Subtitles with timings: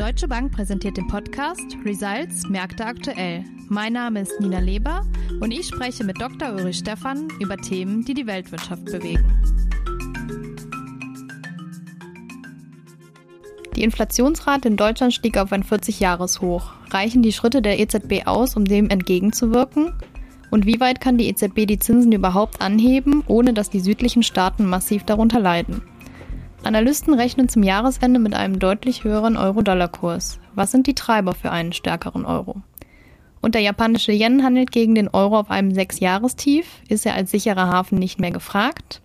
[0.00, 3.44] Deutsche Bank präsentiert den Podcast Results Märkte aktuell.
[3.68, 5.02] Mein Name ist Nina Leber
[5.40, 6.54] und ich spreche mit Dr.
[6.54, 9.30] Ulrich Stephan über Themen, die die Weltwirtschaft bewegen.
[13.76, 16.72] Die Inflationsrate in Deutschland stieg auf ein 40-Jahres-Hoch.
[16.88, 19.92] Reichen die Schritte der EZB aus, um dem entgegenzuwirken?
[20.50, 24.64] Und wie weit kann die EZB die Zinsen überhaupt anheben, ohne dass die südlichen Staaten
[24.64, 25.82] massiv darunter leiden?
[26.62, 30.38] Analysten rechnen zum Jahresende mit einem deutlich höheren Euro-Dollar-Kurs.
[30.54, 32.62] Was sind die Treiber für einen stärkeren Euro?
[33.40, 36.66] Und der japanische Yen handelt gegen den Euro auf einem Sechsjahrestief.
[36.88, 39.00] Ist er als sicherer Hafen nicht mehr gefragt?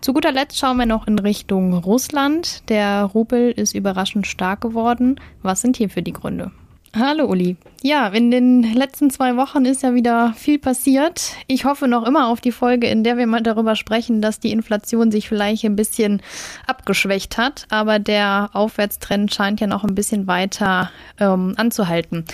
[0.00, 2.68] Zu guter Letzt schauen wir noch in Richtung Russland.
[2.68, 5.20] Der Rubel ist überraschend stark geworden.
[5.42, 6.50] Was sind hierfür die Gründe?
[6.96, 7.56] Hallo Uli.
[7.84, 11.32] Ja, in den letzten zwei Wochen ist ja wieder viel passiert.
[11.48, 14.52] Ich hoffe noch immer auf die Folge, in der wir mal darüber sprechen, dass die
[14.52, 16.22] Inflation sich vielleicht ein bisschen
[16.68, 22.24] abgeschwächt hat, aber der Aufwärtstrend scheint ja noch ein bisschen weiter ähm, anzuhalten.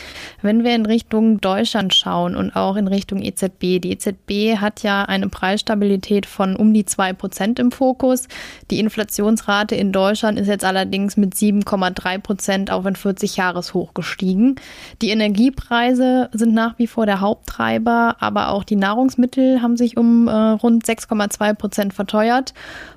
[0.42, 5.04] Wenn wir in Richtung Deutschland schauen und auch in Richtung EZB, die EZB hat ja
[5.04, 8.28] eine Preisstabilität von um die zwei Prozent im Fokus.
[8.70, 14.56] Die Inflationsrate in Deutschland ist jetzt allerdings mit 7,3 Prozent auf ein 40-Jahres-Hoch gestiegen.
[15.00, 19.96] Die Energie Energiepreise sind nach wie vor der Haupttreiber, aber auch die Nahrungsmittel haben sich
[19.96, 22.54] um äh, rund 6,2 Prozent verteuert.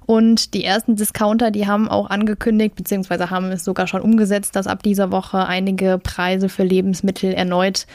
[0.07, 4.65] Und die ersten Discounter, die haben auch angekündigt, beziehungsweise haben es sogar schon umgesetzt, dass
[4.65, 7.85] ab dieser Woche einige Preise für Lebensmittel erneut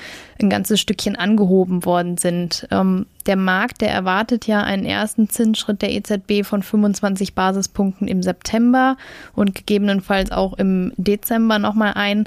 [0.41, 2.69] ein ganzes Stückchen angehoben worden sind.
[2.70, 8.23] Ähm, der Markt, der erwartet ja einen ersten Zinsschritt der EZB von 25 Basispunkten im
[8.23, 8.97] September
[9.35, 12.25] und gegebenenfalls auch im Dezember nochmal ein.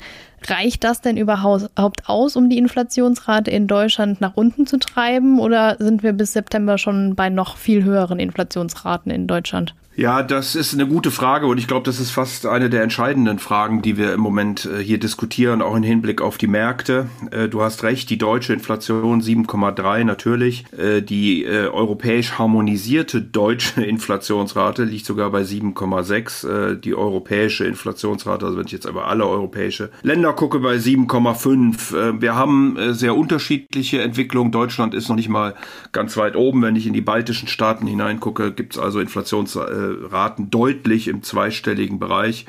[0.48, 5.76] Reicht das denn überhaupt aus, um die Inflationsrate in Deutschland nach unten zu treiben oder
[5.80, 9.74] sind wir bis September schon bei noch viel höheren Inflationsraten in Deutschland?
[10.00, 13.38] Ja, das ist eine gute Frage und ich glaube, das ist fast eine der entscheidenden
[13.38, 17.10] Fragen, die wir im Moment äh, hier diskutieren, auch im Hinblick auf die Märkte.
[17.32, 20.64] Äh, du hast recht, die deutsche Inflation 7,3 natürlich.
[20.72, 26.48] Äh, die europäisch harmonisierte deutsche Inflationsrate liegt sogar bei 7,6.
[26.48, 31.98] Äh, die europäische Inflationsrate, also wenn ich jetzt aber alle europäische Länder gucke, bei 7,5.
[31.98, 34.54] Äh, wir haben sehr unterschiedliche Entwicklungen.
[34.54, 35.56] Deutschland ist noch nicht mal
[35.92, 36.62] ganz weit oben.
[36.62, 42.00] Wenn ich in die baltischen Staaten hineingucke, gibt es also Inflationsraten Raten deutlich im zweistelligen
[42.00, 42.46] Bereich.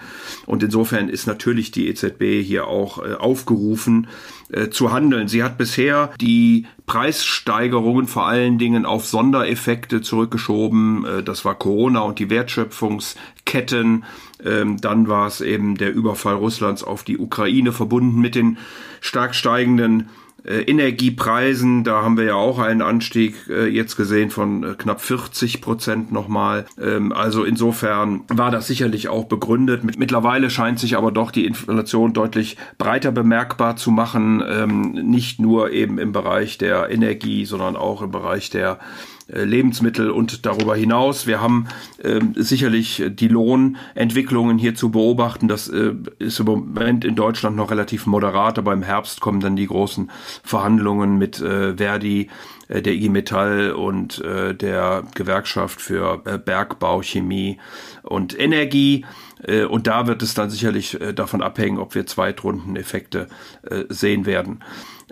[0.46, 4.08] Und insofern ist natürlich die EZB hier auch äh, aufgerufen
[4.52, 5.28] äh, zu handeln.
[5.28, 11.04] Sie hat bisher die Preissteigerungen vor allen Dingen auf Sondereffekte zurückgeschoben.
[11.04, 14.04] Äh, das war Corona und die Wertschöpfungsketten.
[14.44, 18.58] Ähm, dann war es eben der Überfall Russlands auf die Ukraine verbunden mit den
[19.00, 20.08] stark steigenden
[20.44, 25.60] Energiepreisen, da haben wir ja auch einen Anstieg äh, jetzt gesehen von äh, knapp 40
[25.60, 26.66] Prozent nochmal.
[26.80, 29.84] Ähm, also insofern war das sicherlich auch begründet.
[29.98, 35.70] mittlerweile scheint sich aber doch die Inflation deutlich breiter bemerkbar zu machen, ähm, nicht nur
[35.72, 41.26] eben im Bereich der Energie, sondern auch im Bereich der äh, Lebensmittel und darüber hinaus.
[41.26, 41.66] Wir haben
[42.02, 45.48] äh, sicherlich die Lohnentwicklungen hier zu beobachten.
[45.48, 49.56] Das äh, ist im Moment in Deutschland noch relativ moderat, aber im Herbst kommen dann
[49.56, 50.10] die großen
[50.42, 52.28] Verhandlungen mit äh, Verdi, äh,
[52.70, 57.58] der IG Metall und äh, der Gewerkschaft für äh, Bergbau, Chemie
[58.02, 59.04] und Energie.
[59.42, 63.26] Äh, und da wird es dann sicherlich äh, davon abhängen, ob wir Zweitrundeneffekte
[63.68, 64.62] äh, sehen werden.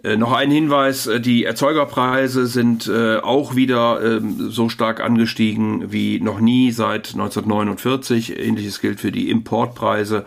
[0.02, 5.91] Äh, noch ein Hinweis, äh, die Erzeugerpreise sind äh, auch wieder ähm, so stark angestiegen
[5.92, 8.38] wie noch nie seit 1949.
[8.38, 10.24] Ähnliches gilt für die Importpreise,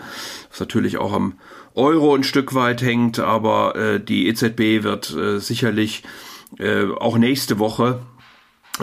[0.49, 1.33] was natürlich auch am
[1.73, 6.03] Euro ein Stück weit hängt, aber die EZB wird sicherlich
[6.99, 7.99] auch nächste Woche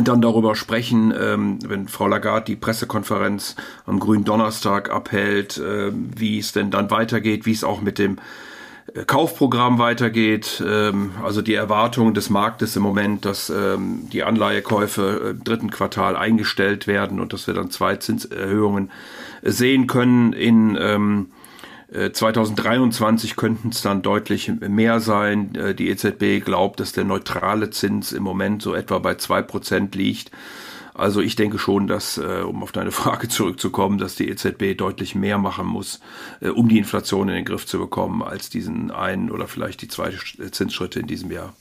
[0.02, 6.52] dann darüber sprechen, ähm, wenn Frau Lagarde die Pressekonferenz am grünen Donnerstag abhält, wie es
[6.52, 8.18] denn dann weitergeht, wie es auch mit dem
[9.06, 10.62] Kaufprogramm weitergeht.
[10.66, 16.16] Ähm, also die Erwartung des Marktes im Moment, dass ähm, die Anleihekäufe im dritten Quartal
[16.16, 18.90] eingestellt werden und dass wir dann zwei Zinserhöhungen
[19.42, 20.32] sehen können.
[20.32, 20.76] In
[21.90, 25.54] 2023 ähm, könnten es dann deutlich mehr sein.
[25.54, 29.94] Äh, die EZB glaubt, dass der neutrale Zins im Moment so etwa bei zwei Prozent
[29.94, 30.30] liegt.
[30.92, 35.14] Also ich denke schon, dass, äh, um auf deine Frage zurückzukommen, dass die EZB deutlich
[35.14, 36.00] mehr machen muss,
[36.40, 39.88] äh, um die Inflation in den Griff zu bekommen, als diesen einen oder vielleicht die
[39.88, 40.12] zwei
[40.50, 41.54] Zinsschritte in diesem Jahr.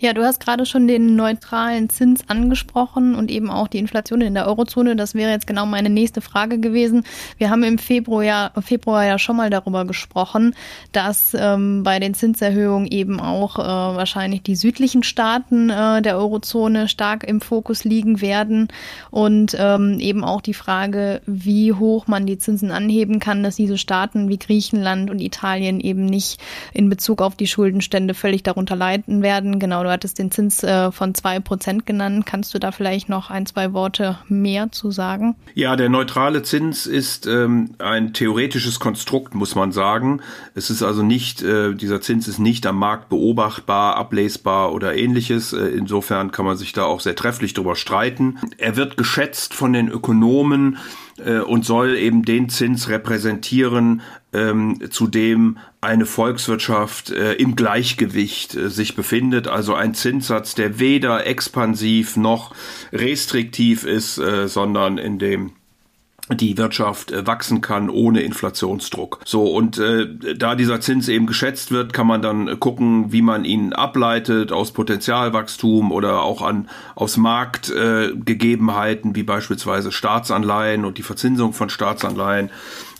[0.00, 4.34] Ja, du hast gerade schon den neutralen Zins angesprochen und eben auch die Inflation in
[4.34, 4.94] der Eurozone.
[4.94, 7.02] Das wäre jetzt genau meine nächste Frage gewesen.
[7.36, 10.54] Wir haben im Februar ja, Februar ja schon mal darüber gesprochen,
[10.92, 16.86] dass ähm, bei den Zinserhöhungen eben auch äh, wahrscheinlich die südlichen Staaten äh, der Eurozone
[16.86, 18.68] stark im Fokus liegen werden
[19.10, 23.78] und ähm, eben auch die Frage, wie hoch man die Zinsen anheben kann, dass diese
[23.78, 26.40] Staaten wie Griechenland und Italien eben nicht
[26.72, 29.58] in Bezug auf die Schuldenstände völlig darunter leiden werden.
[29.58, 32.26] Genau du hattest den Zins äh, von zwei Prozent genannt.
[32.26, 35.34] Kannst du da vielleicht noch ein, zwei Worte mehr zu sagen?
[35.54, 40.20] Ja, der neutrale Zins ist ähm, ein theoretisches Konstrukt, muss man sagen.
[40.54, 45.52] Es ist also nicht, äh, dieser Zins ist nicht am Markt beobachtbar, ablesbar oder ähnliches.
[45.52, 48.38] Äh, insofern kann man sich da auch sehr trefflich drüber streiten.
[48.58, 50.78] Er wird geschätzt von den Ökonomen
[51.24, 54.02] äh, und soll eben den Zins repräsentieren,
[54.32, 59.48] ähm, zu dem eine Volkswirtschaft äh, im Gleichgewicht äh, sich befindet.
[59.48, 62.54] Also ein Zinssatz, der weder expansiv noch
[62.92, 65.52] restriktiv ist, äh, sondern in dem
[66.30, 69.20] die Wirtschaft äh, wachsen kann ohne Inflationsdruck.
[69.24, 73.44] So und äh, da dieser Zins eben geschätzt wird, kann man dann gucken, wie man
[73.44, 81.02] ihn ableitet aus Potenzialwachstum oder auch an aus Marktgegebenheiten äh, wie beispielsweise Staatsanleihen und die
[81.02, 82.50] Verzinsung von Staatsanleihen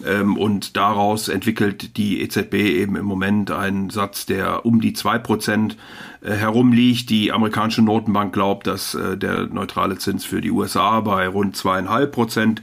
[0.05, 5.19] ähm, und daraus entwickelt die EZB eben im Moment einen Satz, der um die zwei
[5.19, 5.77] Prozent
[6.18, 7.11] äh, herumliegt.
[7.11, 12.12] Die amerikanische Notenbank glaubt, dass äh, der neutrale Zins für die USA bei rund zweieinhalb
[12.12, 12.62] Prozent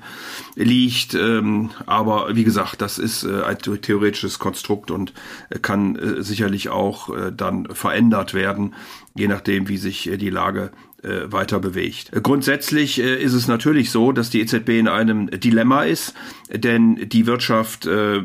[0.56, 1.14] liegt.
[1.16, 5.14] Ähm, aber wie gesagt, das ist äh, ein theoretisches Konstrukt und
[5.62, 8.74] kann sicherlich auch dann verändert werden,
[9.16, 10.72] je nachdem, wie sich die Lage
[11.06, 12.12] äh, weiter bewegt.
[12.24, 16.14] Grundsätzlich äh, ist es natürlich so, dass die EZB in einem Dilemma ist,
[16.52, 18.22] denn die Wirtschaft äh,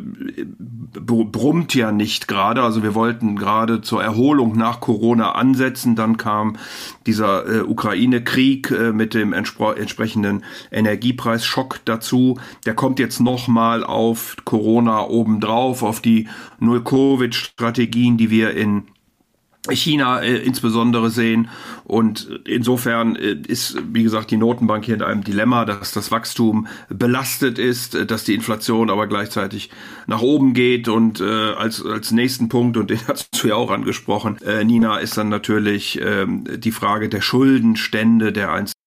[0.92, 2.62] brummt ja nicht gerade.
[2.62, 6.56] Also wir wollten gerade zur Erholung nach Corona ansetzen, dann kam
[7.06, 12.38] dieser äh, Ukraine-Krieg äh, mit dem entsprechenden Energiepreisschock dazu.
[12.66, 16.28] Der kommt jetzt nochmal auf Corona obendrauf, auf die
[16.58, 18.84] Null-Covid-Strategien, die wir in
[19.68, 21.48] China äh, insbesondere sehen.
[21.84, 26.66] Und insofern äh, ist, wie gesagt, die Notenbank hier in einem Dilemma, dass das Wachstum
[26.88, 29.70] belastet ist, äh, dass die Inflation aber gleichzeitig
[30.06, 30.88] nach oben geht.
[30.88, 34.98] Und äh, als, als nächsten Punkt, und den hast du ja auch angesprochen, äh, Nina,
[34.98, 38.79] ist dann natürlich äh, die Frage der Schuldenstände der einzelnen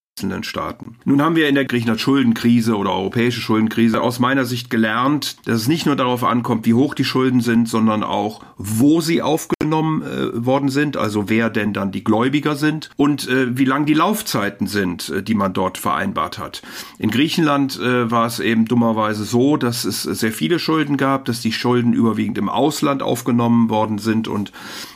[0.44, 0.96] Staaten.
[1.06, 5.62] Nun haben wir in der Griechenland Schuldenkrise oder europäische Schuldenkrise aus meiner Sicht gelernt, dass
[5.62, 10.02] es nicht nur darauf ankommt, wie hoch die Schulden sind, sondern auch, wo sie aufgenommen
[10.02, 13.96] äh, worden sind, also wer denn dann die Gläubiger sind und äh, wie lang die
[13.96, 16.62] Laufzeiten sind, äh, die man dort vereinbart hat.
[17.00, 21.42] In Griechenland äh, war es eben dummerweise so, dass es sehr viele Schulden gab, dass
[21.42, 24.52] die Schulden überwiegend im Ausland aufgenommen worden sind und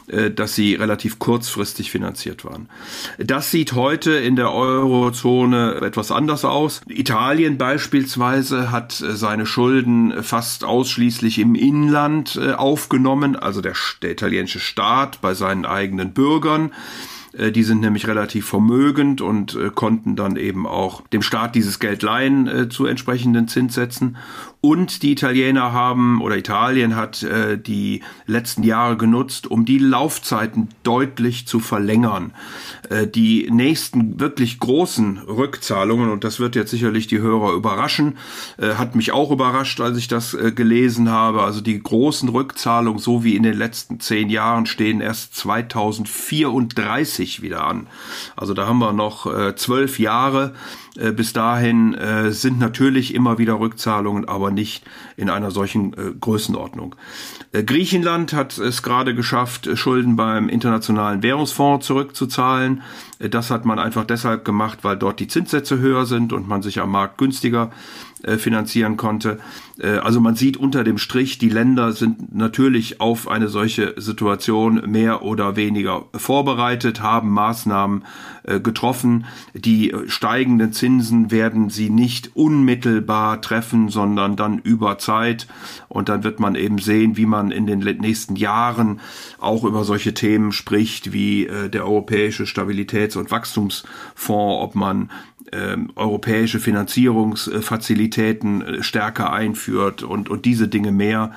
[0.07, 2.69] dass sie relativ kurzfristig finanziert waren.
[3.17, 6.81] Das sieht heute in der Eurozone etwas anders aus.
[6.87, 14.11] Italien beispielsweise hat äh, seine Schulden fast ausschließlich im Inland äh, aufgenommen, also der, der
[14.11, 16.71] italienische Staat bei seinen eigenen Bürgern.
[17.37, 21.79] Äh, die sind nämlich relativ vermögend und äh, konnten dann eben auch dem Staat dieses
[21.79, 24.17] Geld leihen äh, zu entsprechenden Zinssätzen.
[24.59, 27.25] Und die Italiener haben oder Italien hat
[27.65, 32.33] die letzten Jahre genutzt, um die Laufzeiten deutlich zu verlängern.
[33.13, 38.17] die nächsten wirklich großen Rückzahlungen, und das wird jetzt sicherlich die Hörer überraschen,
[38.59, 41.43] hat mich auch überrascht, als ich das gelesen habe.
[41.43, 47.41] Also die großen Rückzahlungen, so wie in den letzten zehn Jahren, stehen erst 2034 2030
[47.41, 47.87] wieder an.
[48.35, 50.53] Also da haben wir noch äh, zwölf Jahre.
[50.97, 54.83] Äh, bis dahin äh, sind natürlich immer wieder Rückzahlungen, aber nicht
[55.15, 56.95] in einer solchen äh, Größenordnung.
[57.51, 62.81] Äh, Griechenland hat es gerade geschafft, Schulden beim Internationalen Währungsfonds zurückzuzahlen.
[63.19, 66.61] Äh, das hat man einfach deshalb gemacht, weil dort die Zinssätze höher sind und man
[66.61, 67.71] sich am Markt günstiger
[68.23, 69.39] äh, finanzieren konnte.
[69.79, 74.81] Äh, also man sieht unter dem Strich, die Länder sind natürlich auf eine solche Situation
[74.89, 78.05] mehr oder weniger vorbereitet, haben Maßnahmen
[78.43, 79.25] äh, getroffen.
[79.53, 85.47] Die steigenden Zinsen werden sie nicht unmittelbar treffen, sondern dann über Zeit.
[85.87, 88.99] Und dann wird man eben sehen, wie man in den nächsten Jahren
[89.39, 95.09] auch über solche Themen spricht, wie der Europäische Stabilitäts- und Wachstumsfonds, ob man
[95.51, 101.31] ähm, europäische Finanzierungsfazilitäten äh, stärker einführt und, und diese Dinge mehr.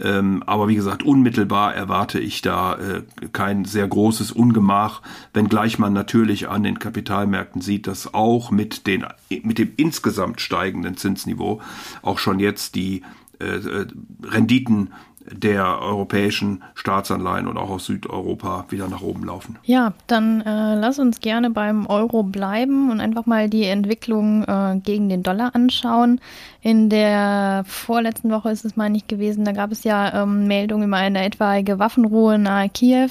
[0.00, 5.92] Ähm, aber wie gesagt, unmittelbar erwarte ich da äh, kein sehr großes Ungemach, wenngleich man
[5.92, 9.06] natürlich an den Kapitalmärkten sieht, dass auch mit, den,
[9.42, 11.60] mit dem insgesamt steigenden Zinsniveau
[12.02, 13.02] auch schon jetzt die
[13.38, 13.86] äh,
[14.22, 14.92] Renditen
[15.30, 19.58] der europäischen Staatsanleihen und auch aus Südeuropa wieder nach oben laufen.
[19.64, 24.80] Ja, dann äh, lass uns gerne beim Euro bleiben und einfach mal die Entwicklung äh,
[24.82, 26.20] gegen den Dollar anschauen.
[26.66, 30.88] In der vorletzten Woche ist es, meine ich, gewesen, da gab es ja ähm, Meldungen
[30.88, 33.10] über eine etwaige Waffenruhe nahe Kiew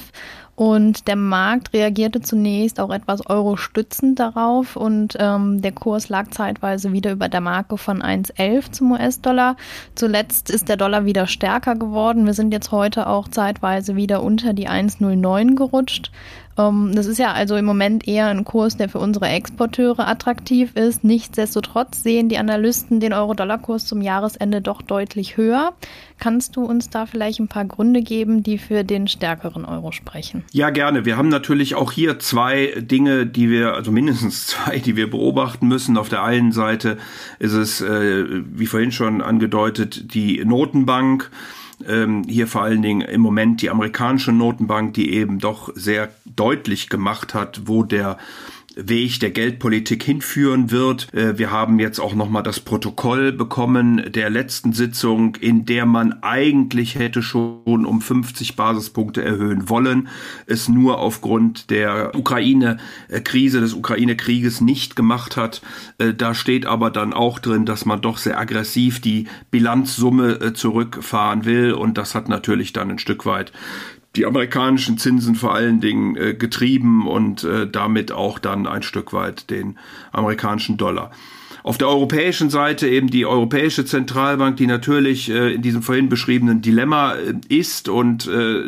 [0.56, 6.92] und der Markt reagierte zunächst auch etwas eurostützend darauf und ähm, der Kurs lag zeitweise
[6.92, 9.56] wieder über der Marke von 1,11 zum US-Dollar.
[9.94, 12.26] Zuletzt ist der Dollar wieder stärker geworden.
[12.26, 16.10] Wir sind jetzt heute auch zeitweise wieder unter die 1,09 gerutscht.
[16.58, 20.74] Ähm, das ist ja also im Moment eher ein Kurs, der für unsere Exporteure attraktiv
[20.74, 21.04] ist.
[21.04, 25.72] Nichtsdestotrotz sehen die Analysten den Euro-Dollar-Kurs zum Jahresende doch deutlich höher.
[26.18, 30.44] Kannst du uns da vielleicht ein paar Gründe geben, die für den stärkeren Euro sprechen?
[30.52, 31.04] Ja, gerne.
[31.04, 35.68] Wir haben natürlich auch hier zwei Dinge, die wir, also mindestens zwei, die wir beobachten
[35.68, 35.96] müssen.
[35.98, 36.96] Auf der einen Seite
[37.38, 41.30] ist es, äh, wie vorhin schon angedeutet, die Notenbank
[41.86, 46.88] ähm, hier vor allen Dingen im Moment die amerikanische Notenbank, die eben doch sehr deutlich
[46.88, 48.18] gemacht hat, wo der
[48.76, 51.12] Weg der Geldpolitik hinführen wird.
[51.14, 56.22] Äh, wir haben jetzt auch nochmal das Protokoll bekommen der letzten Sitzung, in der man
[56.22, 60.08] eigentlich hätte schon um 50 Basispunkte erhöhen wollen,
[60.46, 65.62] es nur aufgrund der Ukraine-Krise, des Ukraine-Krieges nicht gemacht hat.
[65.96, 70.52] Äh, da steht aber dann auch drin, dass man doch sehr aggressiv die Bilanzsumme äh,
[70.52, 73.52] zurückfahren will und das hat natürlich dann ein Stück weit
[74.16, 79.12] die amerikanischen Zinsen vor allen Dingen äh, getrieben und äh, damit auch dann ein Stück
[79.12, 79.78] weit den
[80.12, 81.10] amerikanischen Dollar.
[81.62, 86.62] Auf der europäischen Seite eben die Europäische Zentralbank, die natürlich äh, in diesem vorhin beschriebenen
[86.62, 88.62] Dilemma äh, ist und äh,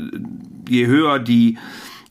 [0.68, 1.58] je höher die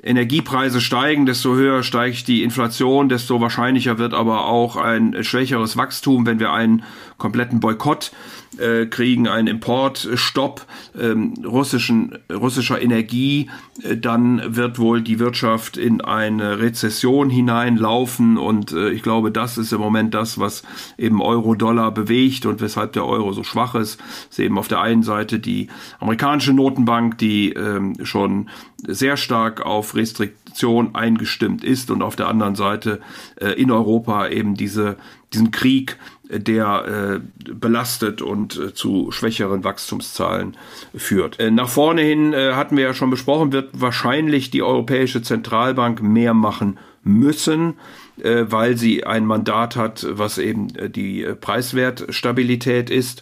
[0.08, 6.26] Energiepreise steigen, desto höher steigt die Inflation, desto wahrscheinlicher wird aber auch ein schwächeres Wachstum,
[6.26, 6.84] wenn wir einen
[7.18, 8.12] kompletten Boykott
[8.58, 10.66] äh, kriegen, einen Importstopp
[11.00, 13.50] ähm, russischen, russischer Energie,
[13.84, 19.58] äh, dann wird wohl die Wirtschaft in eine Rezession hineinlaufen und äh, ich glaube, das
[19.58, 20.64] ist im Moment das, was
[20.98, 24.00] eben Euro-Dollar bewegt und weshalb der Euro so schwach ist.
[24.30, 25.68] ist eben auf der einen Seite die
[26.00, 28.50] amerikanische Notenbank, die ähm, schon
[28.86, 33.02] sehr stark auf Restriktion eingestimmt ist und auf der anderen Seite
[33.36, 34.98] äh, in Europa eben diese,
[35.34, 35.98] diesen Krieg
[36.30, 40.58] der äh, belastet und äh, zu schwächeren Wachstumszahlen
[40.96, 41.40] führt.
[41.40, 46.02] Äh, nach vorne hin äh, hatten wir ja schon besprochen, wird wahrscheinlich die Europäische Zentralbank
[46.02, 46.78] mehr machen
[47.08, 47.76] müssen
[48.22, 53.22] äh, weil sie ein Mandat hat, was eben äh, die äh, Preiswertstabilität ist.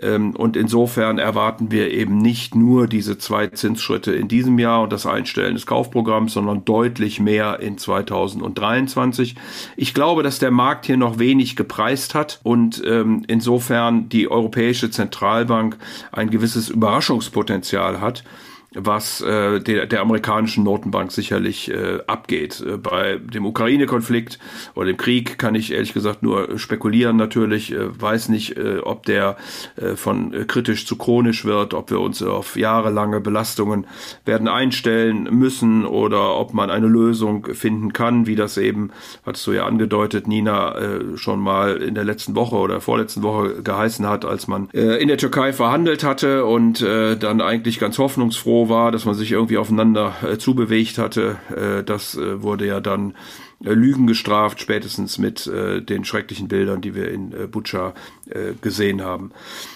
[0.00, 4.92] Ähm, und insofern erwarten wir eben nicht nur diese zwei Zinsschritte in diesem Jahr und
[4.92, 9.34] das Einstellen des Kaufprogramms, sondern deutlich mehr in 2023.
[9.76, 14.90] Ich glaube, dass der Markt hier noch wenig gepreist hat und ähm, insofern die Europäische
[14.90, 15.76] Zentralbank
[16.12, 18.22] ein gewisses Überraschungspotenzial hat
[18.76, 22.60] was äh, der, der amerikanischen Notenbank sicherlich äh, abgeht.
[22.60, 24.38] Äh, bei dem Ukraine-Konflikt
[24.74, 29.06] oder dem Krieg kann ich ehrlich gesagt nur spekulieren natürlich, äh, weiß nicht, äh, ob
[29.06, 29.36] der
[29.76, 33.86] äh, von äh, kritisch zu chronisch wird, ob wir uns auf jahrelange Belastungen
[34.24, 38.90] werden einstellen müssen oder ob man eine Lösung finden kann, wie das eben,
[39.24, 43.62] hattest du ja angedeutet, Nina, äh, schon mal in der letzten Woche oder vorletzten Woche
[43.62, 47.98] geheißen hat, als man äh, in der Türkei verhandelt hatte und äh, dann eigentlich ganz
[47.98, 51.36] hoffnungsfroh war, dass man sich irgendwie aufeinander äh, zubewegt hatte.
[51.54, 53.14] Äh, das äh, wurde ja dann
[53.64, 57.94] äh, Lügen gestraft, spätestens mit äh, den schrecklichen Bildern, die wir in äh, Butscha
[58.28, 59.32] äh, gesehen haben.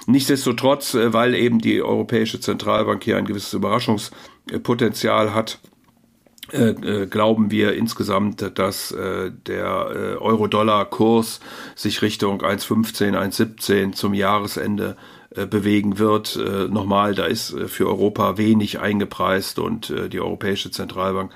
[0.06, 5.58] Nichtsdestotrotz, weil eben die Europäische Zentralbank hier ein gewisses Überraschungspotenzial hat,
[6.52, 11.40] äh, äh, glauben wir insgesamt, dass äh, der Euro-Dollar-Kurs
[11.76, 14.96] sich Richtung 1,15, 1,17 zum Jahresende
[15.34, 16.36] äh, bewegen wird.
[16.36, 21.32] Äh, nochmal, da ist äh, für Europa wenig eingepreist und die Europäische Zentralbank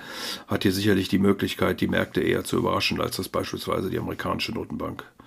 [0.49, 4.53] hat hier sicherlich die Möglichkeit, die Märkte eher zu überraschen, als das beispielsweise die amerikanische
[4.53, 5.24] Notenbank äh,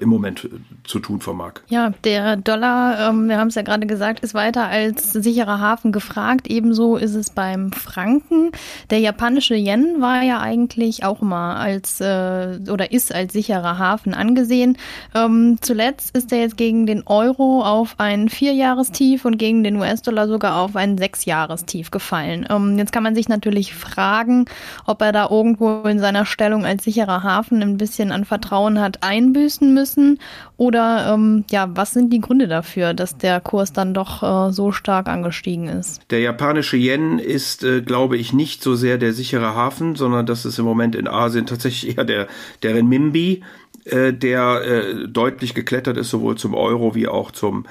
[0.00, 0.48] im Moment äh,
[0.84, 1.60] zu tun vermag.
[1.68, 5.92] Ja, der Dollar, ähm, wir haben es ja gerade gesagt, ist weiter als sicherer Hafen
[5.92, 6.48] gefragt.
[6.48, 8.50] Ebenso ist es beim Franken.
[8.88, 14.14] Der japanische Yen war ja eigentlich auch immer als äh, oder ist als sicherer Hafen
[14.14, 14.78] angesehen.
[15.14, 20.28] Ähm, zuletzt ist er jetzt gegen den Euro auf ein Vierjahrestief und gegen den US-Dollar
[20.28, 22.46] sogar auf ein Sechsjahrestief gefallen.
[22.48, 24.46] Ähm, jetzt kann man sich natürlich fragen,
[24.86, 29.02] ob er da irgendwo in seiner Stellung als sicherer Hafen ein bisschen an Vertrauen hat
[29.02, 30.18] einbüßt einbüßen müssen?
[30.56, 34.72] Oder ähm, ja, was sind die Gründe dafür, dass der Kurs dann doch äh, so
[34.72, 36.02] stark angestiegen ist?
[36.10, 40.44] Der japanische Yen ist, äh, glaube ich, nicht so sehr der sichere Hafen, sondern das
[40.44, 42.26] ist im Moment in Asien tatsächlich eher der,
[42.62, 43.42] der Renminbi
[43.84, 47.64] äh, der äh, deutlich geklettert ist, sowohl zum Euro wie auch zum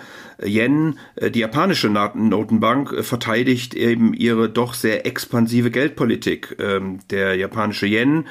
[0.44, 0.98] Yen.
[1.16, 6.58] Äh, die japanische Notenbank äh, verteidigt eben ihre doch sehr expansive Geldpolitik.
[6.60, 8.26] Ähm, der japanische Yen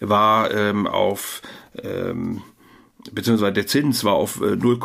[0.00, 1.42] war ähm, auf
[1.82, 2.42] ähm,
[3.10, 4.78] beziehungsweise der Zins war auf äh, 0,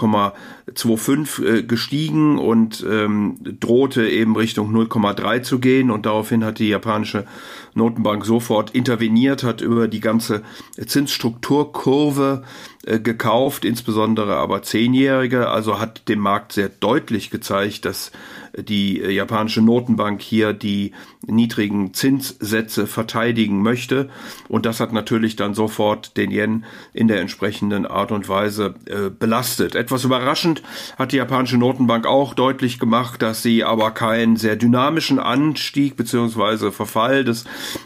[0.73, 5.89] 2,5 äh, gestiegen und ähm, drohte eben Richtung 0,3 zu gehen.
[5.89, 7.25] Und daraufhin hat die japanische
[7.73, 10.43] Notenbank sofort interveniert, hat über die ganze
[10.85, 12.43] Zinsstrukturkurve
[12.85, 15.49] äh, gekauft, insbesondere aber Zehnjährige.
[15.49, 18.11] Also hat dem Markt sehr deutlich gezeigt, dass
[18.57, 20.91] die äh, japanische Notenbank hier die
[21.25, 24.09] niedrigen Zinssätze verteidigen möchte.
[24.47, 29.09] Und das hat natürlich dann sofort den Yen in der entsprechenden Art und Weise äh,
[29.09, 29.75] belastet.
[29.75, 30.56] Etwas überraschend
[30.97, 36.71] hat die japanische Notenbank auch deutlich gemacht, dass sie aber keinen sehr dynamischen Anstieg beziehungsweise
[36.71, 37.45] Verfall des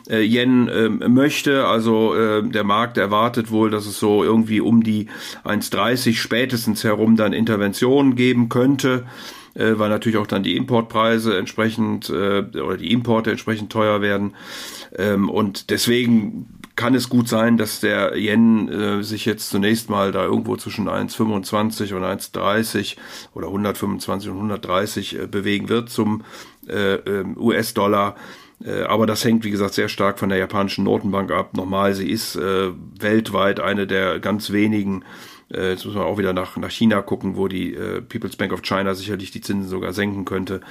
[0.09, 1.67] äh, Yen äh, möchte.
[1.67, 5.07] Also äh, der Markt erwartet wohl, dass es so irgendwie um die
[5.45, 9.05] 1,30 spätestens herum dann Interventionen geben könnte
[9.55, 14.35] äh, weil natürlich auch dann die Importpreise entsprechend äh, oder die Importe entsprechend teuer werden.
[14.97, 20.11] Ähm, und deswegen kann es gut sein, dass der Yen äh, sich jetzt zunächst mal
[20.11, 22.95] da irgendwo zwischen 1,25 und 1,30
[23.33, 26.23] oder 125 und 130 äh, bewegen wird zum
[26.67, 28.15] äh, ähm, US-Dollar.
[28.63, 31.55] Äh, aber das hängt, wie gesagt, sehr stark von der japanischen Notenbank ab.
[31.55, 35.03] Nochmal, sie ist äh, weltweit eine der ganz wenigen
[35.53, 38.53] äh, jetzt muss man auch wieder nach, nach China gucken, wo die äh, People's Bank
[38.53, 40.61] of China sicherlich die Zinsen sogar senken könnte.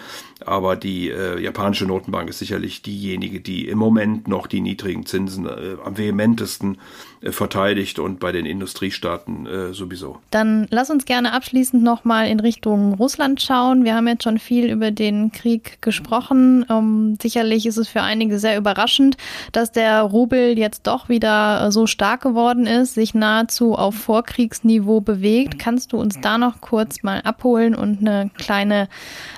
[0.45, 5.47] Aber die äh, japanische Notenbank ist sicherlich diejenige, die im Moment noch die niedrigen Zinsen
[5.47, 6.79] äh, am vehementesten
[7.21, 10.19] äh, verteidigt und bei den Industriestaaten äh, sowieso.
[10.31, 13.85] Dann lass uns gerne abschließend nochmal in Richtung Russland schauen.
[13.85, 16.65] Wir haben jetzt schon viel über den Krieg gesprochen.
[16.71, 19.17] Ähm, sicherlich ist es für einige sehr überraschend,
[19.53, 25.01] dass der Rubel jetzt doch wieder so stark geworden ist, sich nahezu auf Vorkriegsniveau Niveau
[25.01, 25.59] bewegt.
[25.59, 28.89] Kannst du uns da noch kurz mal abholen und eine kleine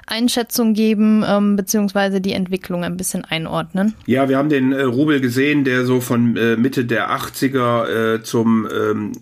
[0.07, 3.95] Einschätzung geben, ähm, beziehungsweise die Entwicklung ein bisschen einordnen?
[4.07, 8.23] Ja, wir haben den äh, Rubel gesehen, der so von äh, Mitte der 80er äh,
[8.23, 9.13] zum, ähm,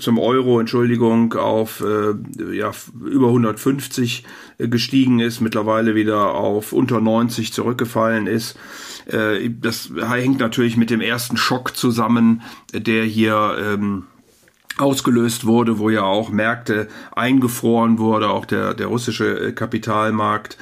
[0.00, 2.72] zum Euro, Entschuldigung, auf äh, ja,
[3.04, 4.24] über 150
[4.58, 8.58] äh, gestiegen ist, mittlerweile wieder auf unter 90 zurückgefallen ist.
[9.06, 14.04] Äh, das hängt natürlich mit dem ersten Schock zusammen, der hier ähm,
[14.80, 20.56] ausgelöst wurde, wo ja auch Märkte eingefroren wurde, auch der, der russische äh, Kapitalmarkt,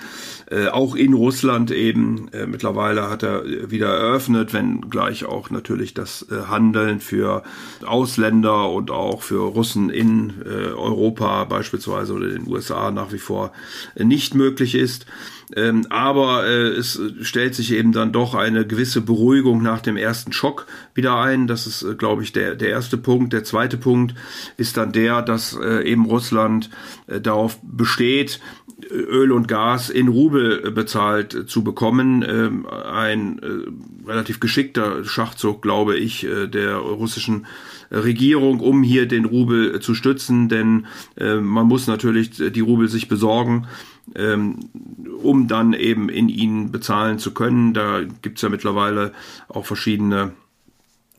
[0.51, 2.28] äh, auch in Russland eben.
[2.33, 7.43] Äh, mittlerweile hat er wieder eröffnet, wenn gleich auch natürlich das äh, Handeln für
[7.85, 13.52] Ausländer und auch für Russen in äh, Europa beispielsweise oder den USA nach wie vor
[13.95, 15.07] äh, nicht möglich ist.
[15.56, 20.32] Ähm, aber äh, es stellt sich eben dann doch eine gewisse Beruhigung nach dem ersten
[20.32, 21.47] Schock wieder ein.
[21.47, 23.32] Das ist, äh, glaube ich, der, der erste Punkt.
[23.32, 24.15] Der zweite Punkt
[24.56, 26.71] ist dann der, dass äh, eben Russland
[27.06, 28.41] äh, darauf besteht,
[28.91, 32.25] Öl und Gas in Rubel bezahlt zu bekommen.
[32.26, 37.47] Ähm, ein äh, relativ geschickter Schachzug, glaube ich, äh, der russischen
[37.91, 43.09] Regierung, um hier den Rubel zu stützen, denn äh, man muss natürlich die Rubel sich
[43.09, 43.67] besorgen
[44.15, 44.59] ähm,
[45.23, 47.75] um dann eben in ihnen bezahlen zu können.
[47.75, 49.13] Da gibt's ja mittlerweile
[49.49, 50.33] auch verschiedene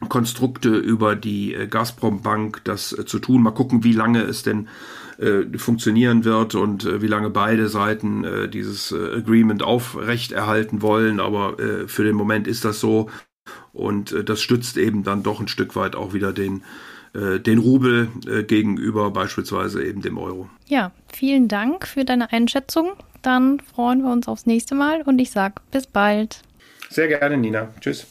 [0.07, 3.43] Konstrukte über die äh, Gazprom Bank, das äh, zu tun.
[3.43, 4.69] Mal gucken, wie lange es denn
[5.17, 11.19] äh, funktionieren wird und wie lange beide Seiten dieses Agreement aufrechterhalten wollen.
[11.19, 13.09] Aber für den Moment ist das so
[13.73, 16.63] und das stützt eben dann doch ein Stück weit auch wieder den
[17.11, 18.07] den Rubel
[18.47, 20.47] gegenüber beispielsweise eben dem Euro.
[20.67, 22.91] Ja, vielen Dank für deine Einschätzung.
[23.23, 26.43] Dann freuen wir uns aufs nächste Mal und ich sage bis bald.
[26.87, 27.69] Sehr gerne, Nina.
[27.81, 28.05] Tschüss.